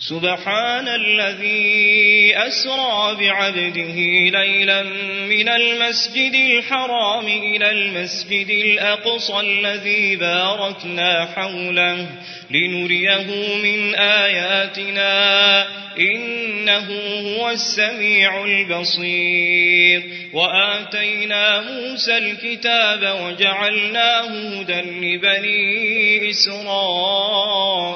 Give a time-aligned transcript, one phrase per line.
[0.00, 3.94] سبحان الذي أسرى بعبده
[4.40, 4.82] ليلا
[5.28, 12.06] من المسجد الحرام إلى المسجد الأقصى الذي باركنا حوله
[12.50, 15.66] لنريه من آياتنا
[15.98, 16.88] إنه
[17.36, 24.26] هو السميع البصير وآتينا موسى الكتاب وجعلناه
[24.60, 27.90] هدى لبني إسرائيل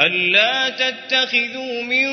[0.00, 2.06] ألا تتخذوا من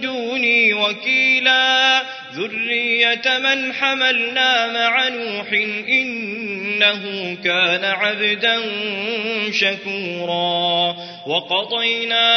[0.00, 2.02] دوني وكيلا.
[2.34, 5.52] ذرية من حملنا مع نوح
[5.88, 8.60] إنه كان عبدا
[9.52, 10.96] شكورا.
[11.26, 12.28] وقضينا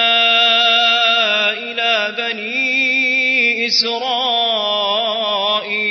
[1.51, 5.44] إلى بني إسرائيل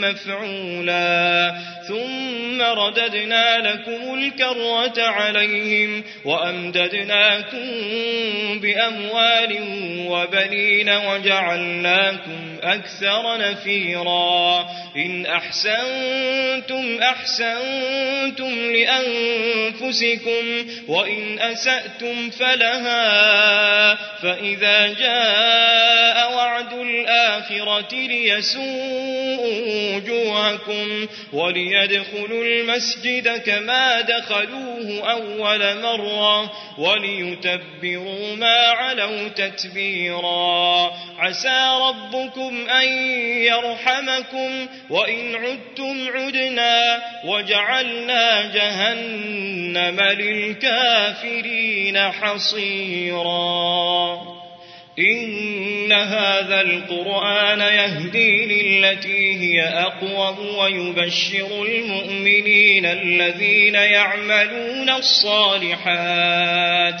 [0.00, 1.54] مفعولا.
[1.88, 7.66] ثم رددنا لكم الكرة عليهم وأمددناكم
[8.60, 9.56] بأموال
[10.08, 14.66] وبنين وجعلناكم أكثر نفيرا.
[14.96, 20.44] إن أحسنتم أحسنتم لأنفسكم
[20.88, 29.40] وإن أسأتم فلها فإذا جاء وعد الآخرة ليسوء
[29.94, 40.92] وجوهكم وليدخلوا المسجد كما دخلوه أول مرة وليتبروا ما علوا تتبيرا.
[41.18, 42.88] عسى ربكم أن
[43.42, 53.56] يرحمكم وإن عدتم عدنا وجعلنا جهنم للكافرين حصيرا.
[54.98, 67.00] إن هذا القرآن يهدي للتي هي أقوم ويبشر المؤمنين الذين يعملون الصالحات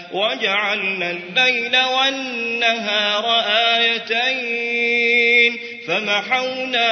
[0.13, 3.43] وجعلنا الليل والنهار
[3.77, 6.91] آيتين فمحونا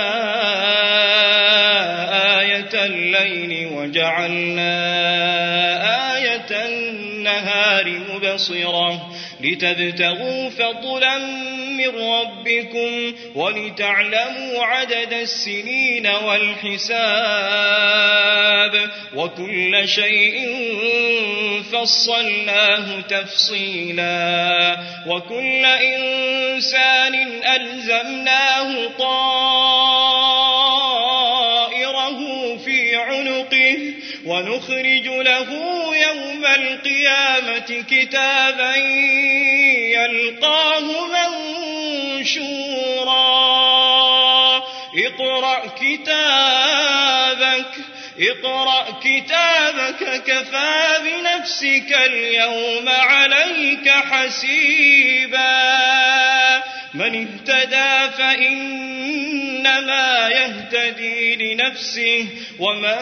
[2.40, 4.76] آية الليل وجعلنا
[6.16, 11.18] آية النهار مبصرة لتبتغوا فضلا
[11.80, 17.00] من ربكم ولتعلموا عدد السنين والحساب
[19.16, 20.48] وكل شيء
[21.72, 27.16] فصلناه تفصيلا وكل إنسان
[27.56, 28.90] ألزمناه
[31.40, 33.78] طائره في عنقه
[34.26, 35.48] ونخرج له
[35.96, 38.76] يوم القيامة كتابا
[42.38, 43.30] منشورا
[44.96, 47.66] اقرأ كتابك
[48.20, 55.40] اقرأ كتابك كفى بنفسك اليوم عليك حسيبا.
[56.94, 62.28] من اهتدى فإنما يهتدي لنفسه
[62.60, 62.98] ومن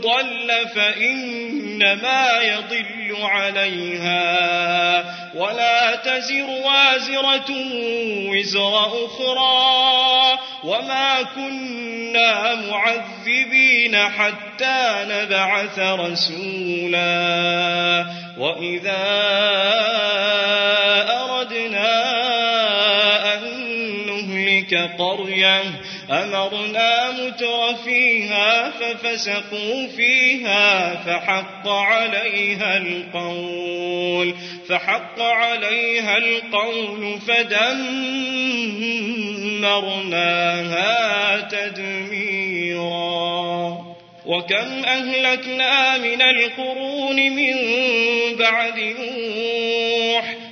[0.00, 5.04] ضل فإنما يضل عليها.
[5.36, 7.50] ولا تزر وازرة
[8.30, 17.06] وزر أخرى وما كنا معذبين حتى نبعث رسولا
[18.38, 19.04] وإذا
[21.20, 22.14] أردنا
[23.34, 23.40] أن
[24.06, 25.62] نهلك قرية
[26.10, 34.34] أمرنا متر فيها ففسقوا فيها فحق عليها القول
[34.68, 37.76] فحق عليها القول فدمرناها
[41.40, 43.06] تدميرا.
[44.26, 47.56] وكم أهلكنا من القرون من
[48.38, 49.75] بعد نوح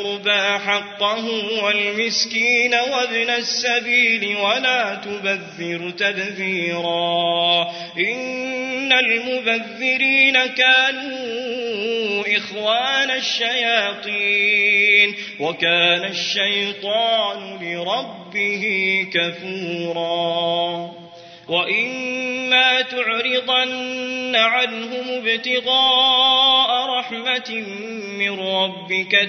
[0.00, 1.24] القربى حقه
[1.64, 7.62] والمسكين وابن السبيل ولا تبذر تبذيرا
[7.98, 18.64] إن المبذرين كانوا إخوان الشياطين وكان الشيطان لربه
[19.14, 20.90] كفورا
[21.48, 27.64] وإما تعرضن عنهم ابتغاء رحمة
[28.18, 29.28] من ربك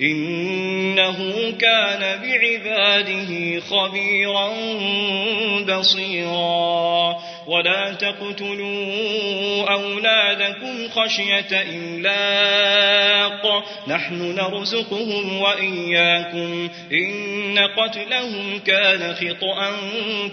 [0.00, 4.50] إنه كان بعباده خبيرا
[5.60, 7.16] بصيرا.
[7.46, 13.64] ولا تقتلوا أولادكم خشية إملاق.
[13.88, 16.68] نحن نرزقهم وإياكم.
[16.92, 19.72] إن قتلهم كان خطأ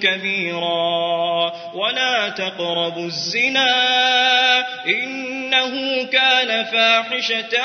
[0.01, 1.53] كبيرا.
[1.73, 3.67] ولا تقربوا الزنا.
[4.87, 7.59] إنه كان فاحشة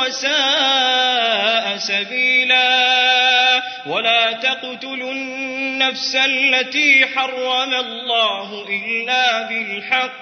[0.00, 3.62] وساء سبيلا.
[3.86, 10.21] ولا تقتلوا النفس التي حرم الله إلا بالحق.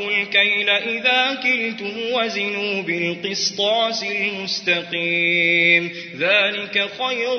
[0.00, 5.92] الكيل إذا كلتم وزنوا بالقسطاس المستقيم.
[6.18, 7.38] ذلك خير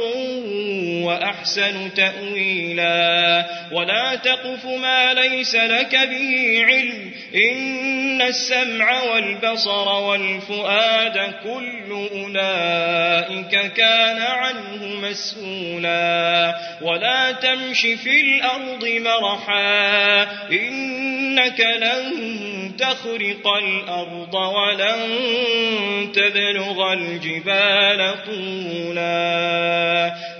[1.05, 3.45] وأحسن تأويلا.
[3.71, 7.11] ولا تقف ما ليس لك به علم.
[7.35, 16.55] إن السمع والبصر والفؤاد كل أولئك كان عنه مسؤولا.
[16.81, 20.23] ولا تمش في الأرض مرحا.
[20.51, 22.46] إنك لن
[22.77, 24.99] تخرق الأرض ولن
[26.13, 30.13] تبلغ الجبال طولا.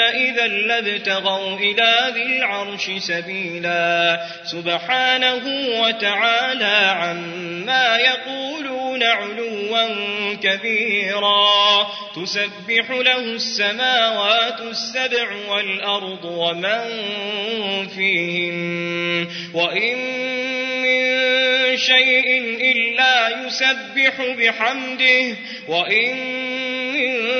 [0.00, 5.42] إذا لابتغوا إلى ذي العرش سبيلا سبحانه
[5.80, 16.80] وتعالى عما يقولون علوا كبيرا تسبح له السماوات السبع والأرض ومن
[17.88, 19.96] فيهن وإن
[20.82, 22.40] من شيء
[22.72, 25.36] إلا يسبح بحمده
[25.68, 26.16] وإن
[26.92, 27.39] من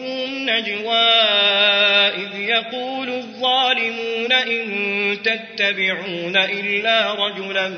[0.00, 1.10] هم نجوى
[2.08, 7.68] إذ يقول الظالمون إن تتبعون إلا رجلا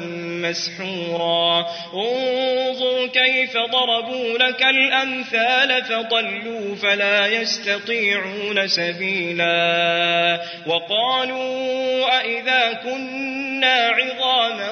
[0.43, 1.67] مسحورا.
[1.95, 10.41] انظر كيف ضربوا لك الأمثال فضلوا فلا يستطيعون سبيلا.
[10.67, 14.71] وقالوا أئذا كنا عظاما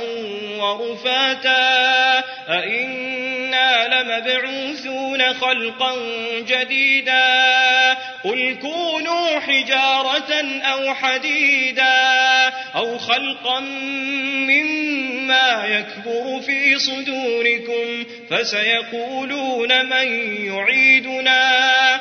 [0.59, 2.25] ورفاتا
[3.89, 5.95] لمبعوثون خلقا
[6.39, 7.27] جديدا
[8.25, 13.61] قل كونوا حجارة أو حديدا أو خلقا
[14.51, 20.09] مما يكبر في صدوركم فسيقولون من
[20.47, 22.01] يعيدنا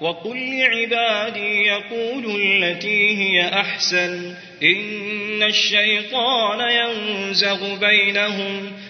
[0.00, 8.72] وقل لعبادي يقولوا التي هي أحسن إن الشيطان ينزغ بينهم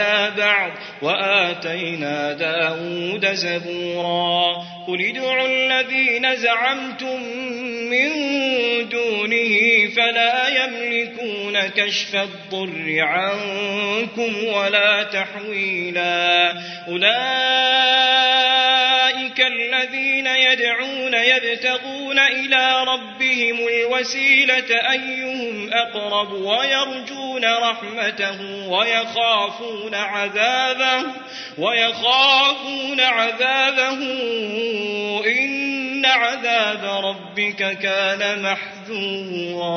[0.00, 0.70] على بعض
[1.02, 4.64] وآتينا داود زبورا.
[4.86, 7.22] قل ادعوا الذين زعمتم
[7.90, 8.08] من
[8.88, 16.54] دونه فلا يملكون كشف الضر عنكم ولا تحويلا.
[16.88, 18.45] أولئك
[21.14, 31.02] يدعون يبتغون إلى ربهم الوسيلة أيهم أقرب ويرجون رحمته ويخافون عذابه
[31.58, 33.98] ويخافون عذابه
[35.26, 39.76] إن عذاب ربك كان محذورا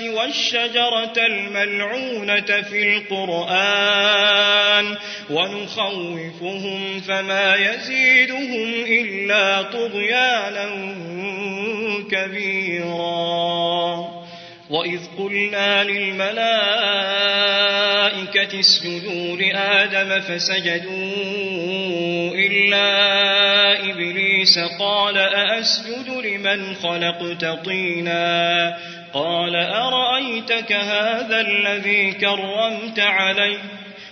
[0.00, 4.86] والشجرة الملعونة في القرآن
[5.30, 10.68] ونخوفهم فما يزيدهم إلا طغيانا
[12.10, 13.42] كبيرا.
[14.72, 16.42] وإذ قلنا للملائكة
[18.60, 20.92] اسجدوا لآدم فسجدوا
[22.34, 22.86] إلا
[23.90, 28.76] إبليس قال أأسجد لمن خلقت طينا
[29.14, 33.58] قال أرأيتك هذا الذي كرمت عليه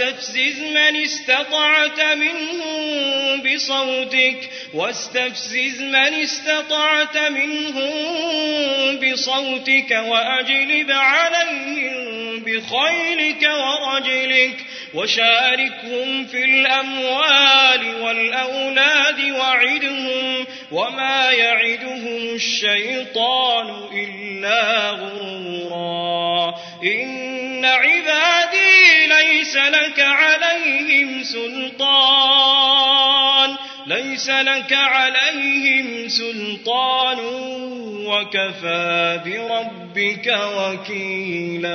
[0.00, 7.92] واستفزز من استطعت منهم بصوتك واستفزز من استطعت منهم
[8.98, 26.54] بصوتك وأجلب عليهم بخيلك ورجلك وشاركهم في الأموال والأولاد وعدهم وما يعدهم الشيطان إلا غرورا.
[26.84, 32.74] إن عبادي ليس لك عليهم سلطان
[33.86, 37.18] ليس لك عليهم سلطان
[38.06, 41.74] وكفى بربك وكيلا.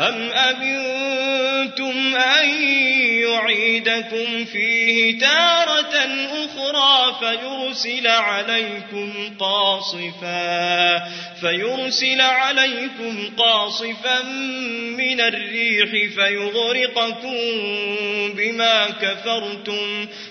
[0.00, 2.48] أم أمنتم أن
[3.20, 5.94] يعيدكم فيه تارة
[6.44, 10.98] أخرى فيرسل عليكم قاصفا
[11.40, 14.22] فيرسل عليكم قاصفا
[14.98, 17.36] من الريح فيغرقكم
[18.36, 20.06] بما كفرتم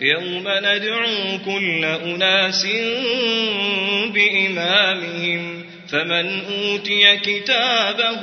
[0.00, 2.66] يوم ندعو كل أناس
[4.14, 8.20] بإمامهم فمن أوتي كتابه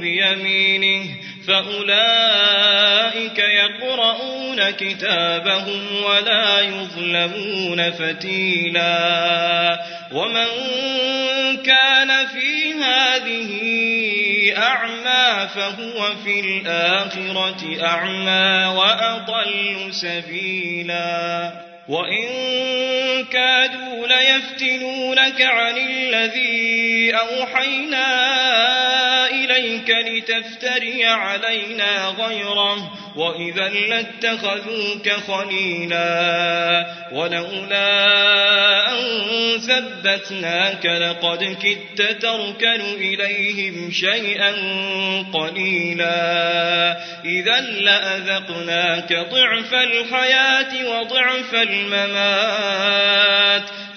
[0.00, 1.08] بيمينه
[1.46, 9.80] فأولئك يقرؤون كتابهم ولا يظلمون فتيلا
[10.12, 10.46] ومن
[11.62, 13.52] كان في هذه
[14.56, 21.52] أعمى فهو في الآخرة أعمى وأضل سبيلا
[21.88, 22.26] وإن
[23.24, 28.06] كادوا ليفتنونك عن الذي أوحينا
[29.30, 37.86] إليك لتفتري علينا غيره وإذا لاتخذوك خليلا ولولا
[38.92, 39.06] أن
[39.58, 44.52] ثبتناك لقد كدت تركن إليهم شيئا
[45.32, 53.70] قليلا إذا لأذقناك ضعف الحياة وضعف الممات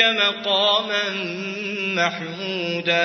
[0.00, 1.08] مقاما
[1.96, 3.00] محمودا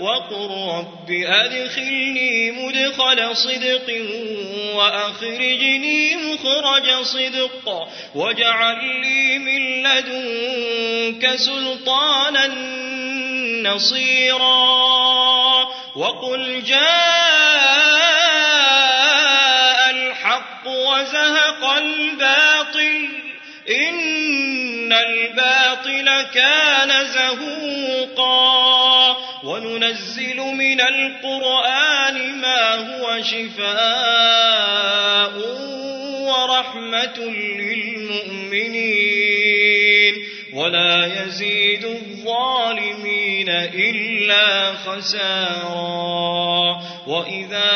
[0.00, 3.88] وقل رب أدخلني مدخل صدق
[4.74, 12.46] وأخرجني مخرج صدق واجعل لي من لدنك سلطانا
[13.62, 14.74] نصيرا
[15.96, 16.84] وقل جاء
[19.90, 23.08] الحق وزهق الباطل
[23.70, 24.13] إن
[24.94, 28.44] الباطل كان زهوقا
[29.44, 34.54] وننزل من القرآن ما هو شفاء
[36.20, 37.18] ورحمة
[37.58, 39.43] للمؤمنين
[40.54, 46.82] ولا يزيد الظالمين إلا خسارا.
[47.06, 47.72] وإذا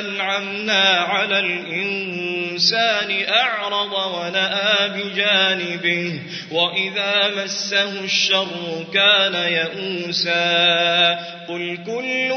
[0.00, 6.20] أنعمنا على الإنسان أعرض ونأى بجانبه
[6.52, 11.18] وإذا مسه الشر كان يئوسا.
[11.48, 12.30] قل كل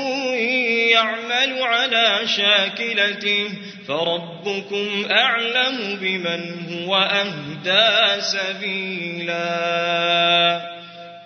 [0.91, 3.49] يعمل على شاكلته
[3.89, 6.41] فربكم أعلم بمن
[6.73, 9.39] هو أهدى سبيلا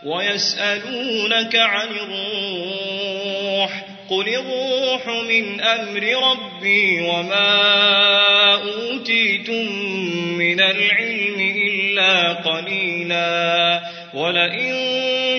[0.05, 7.51] ويسألونك عن الروح قل الروح من أمر ربي وما
[8.55, 9.71] أوتيتم
[10.37, 13.81] من العلم إلا قليلا
[14.13, 14.73] ولئن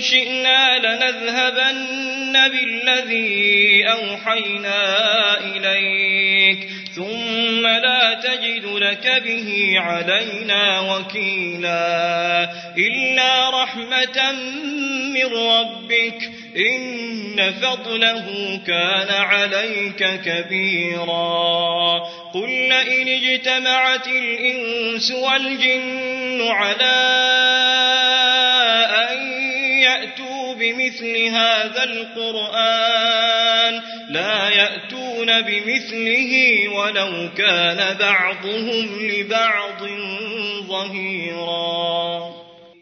[0.00, 5.04] شئنا لنذهبن بالذي أوحينا
[5.40, 14.32] إليك ثم لا تجد لك به علينا وكيلا إلا رحمة
[15.14, 21.98] من ربك إن فضله كان عليك كبيرا
[22.34, 26.94] قل لئن اجتمعت الإنس والجن على
[30.64, 36.32] بمثل هذا القرآن لا يأتون بمثله
[36.68, 39.82] ولو كان بعضهم لبعض
[40.68, 42.34] ظهيرا.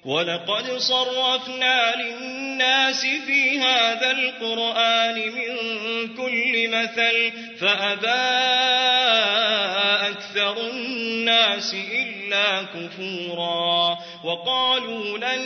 [0.04, 5.56] ولقد صرفنا للناس في هذا القرآن من
[6.16, 8.52] كل مثل فأبى
[10.22, 15.40] أكثر الناس إلا كفورا وقالوا لن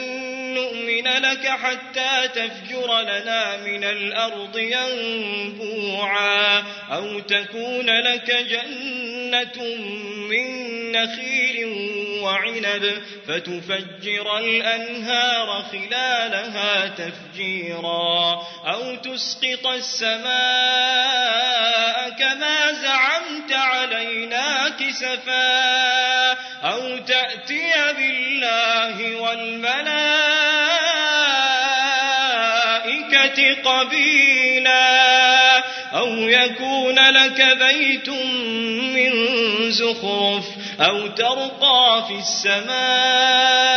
[0.55, 9.77] نؤمن لك حتى تفجر لنا من الأرض ينبوعا أو تكون لك جنة
[10.31, 11.65] من نخيل
[12.23, 20.27] وعنب فتفجر الأنهار خلالها تفجيرا أو تسقط السماء
[22.19, 23.76] كما زعمت علينا
[25.07, 26.33] كسفا
[26.65, 29.87] أو تأتي بالله والملائكة
[33.65, 34.87] قبيلا
[35.95, 39.13] أو يكون لك بيت من
[39.71, 40.45] زخرف
[40.81, 43.77] أو ترقى في السماء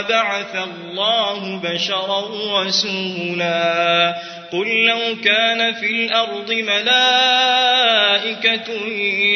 [0.00, 2.30] أبعث الله بشرا
[2.62, 4.16] رسولا
[4.52, 7.70] قل لو كان في الأرض ملائكة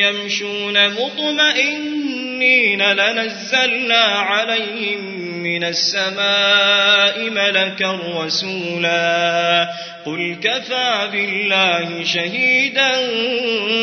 [0.02, 9.68] يمشون مطمئنين لنزلنا عليهم من السماء ملكا رسولا
[10.06, 12.90] قل كفى بالله شهيدا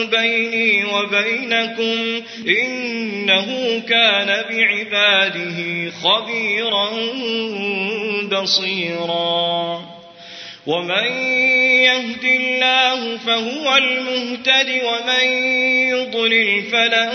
[0.06, 6.89] بيني وبينكم إنه كان بعباده خبيرا
[8.32, 10.00] بصيرا.
[10.67, 11.06] ومن
[11.82, 15.24] يهد الله فهو المهتد ومن
[15.89, 17.12] يضلل فلن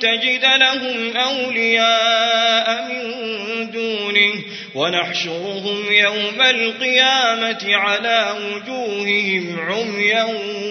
[0.00, 4.32] تجد لهم أولياء من دونه
[4.74, 10.24] ونحشرهم يوم القيامة على وجوههم عميا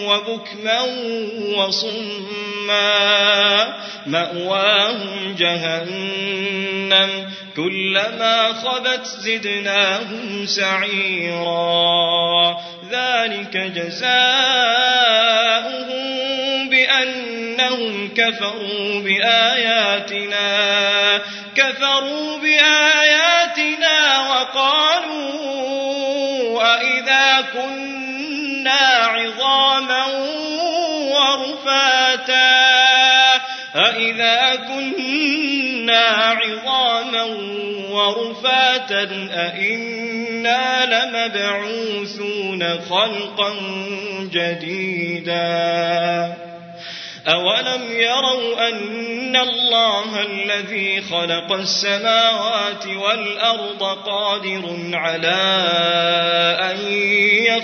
[0.08, 0.82] وبكما
[1.58, 2.47] وصما
[4.06, 7.10] مأواهم جهنم
[7.56, 11.78] كلما خبت زدناهم سعيرا
[12.92, 14.28] ذلك جزاؤهم
[16.70, 20.48] بأنهم كفروا بآياتنا
[21.56, 25.48] كفروا بآياتنا وقالوا
[26.76, 30.06] أئذا كنا عظاما
[31.18, 32.78] ورفاتا
[33.76, 37.24] أئذا كنا عظاما
[37.90, 39.04] ورفاتا
[39.34, 43.54] أئنا لمبعوثون خلقا
[44.32, 45.38] جديدا
[47.28, 55.66] أولم يروا أن الله الذي خلق السماوات والأرض قادر على
[56.62, 56.78] أن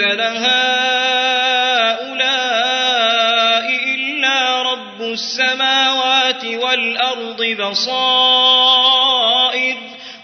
[0.00, 0.46] أنزل هؤلاء
[3.94, 8.96] إلا رب السماوات والأرض بصائر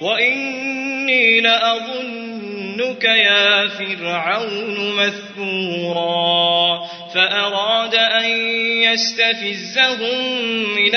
[0.00, 6.82] وإني لأظنك يا فرعون مثبورا.
[7.14, 8.24] فأراد أن
[8.82, 10.34] يستفزهم
[10.76, 10.96] من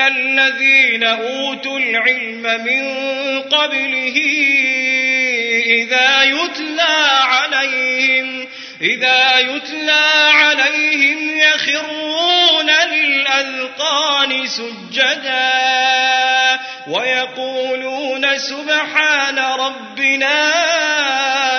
[0.00, 2.82] الذين أوتوا العلم من
[3.42, 4.16] قبله
[5.66, 8.48] إذا يتلى عليهم
[8.80, 15.50] إذا يتلى عليهم يخرون للأذقان سجدا
[16.88, 20.54] ويقولون سبحان ربنا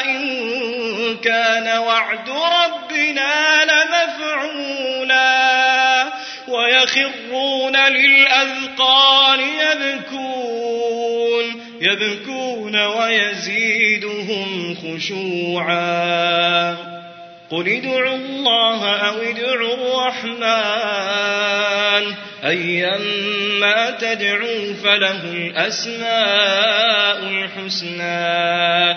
[0.05, 5.36] إن كان وعد ربنا كان مفعولا
[6.95, 16.77] ويخرون للأذقان يبكون يبكون ويزيدهم خشوعا.
[17.49, 20.37] قل ادعوا الله أو ادعوا الرحمن.
[22.45, 28.96] أيما تدعوا فله الأسماء الحسنى.